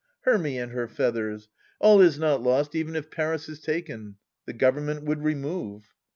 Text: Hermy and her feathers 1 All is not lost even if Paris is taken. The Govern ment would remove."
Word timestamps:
Hermy 0.21 0.57
and 0.57 0.71
her 0.71 0.87
feathers 0.87 1.47
1 1.77 1.87
All 1.89 2.01
is 2.01 2.17
not 2.17 2.41
lost 2.41 2.73
even 2.73 2.95
if 2.95 3.11
Paris 3.11 3.47
is 3.47 3.59
taken. 3.59 4.15
The 4.47 4.53
Govern 4.53 4.87
ment 4.87 5.03
would 5.03 5.21
remove." 5.23 5.93